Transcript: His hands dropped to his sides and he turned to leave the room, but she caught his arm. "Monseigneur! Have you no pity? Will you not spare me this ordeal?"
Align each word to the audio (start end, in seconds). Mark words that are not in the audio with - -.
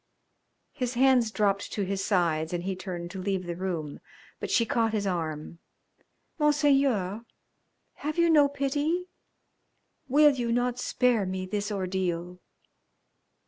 His 0.71 0.95
hands 0.95 1.29
dropped 1.29 1.71
to 1.73 1.83
his 1.83 2.03
sides 2.03 2.53
and 2.53 2.63
he 2.63 2.75
turned 2.75 3.11
to 3.11 3.21
leave 3.21 3.45
the 3.45 3.55
room, 3.55 3.99
but 4.39 4.49
she 4.49 4.65
caught 4.65 4.93
his 4.93 5.05
arm. 5.05 5.59
"Monseigneur! 6.39 7.23
Have 7.97 8.17
you 8.17 8.27
no 8.31 8.47
pity? 8.49 9.09
Will 10.07 10.31
you 10.31 10.51
not 10.51 10.79
spare 10.79 11.27
me 11.27 11.45
this 11.45 11.71
ordeal?" 11.71 12.39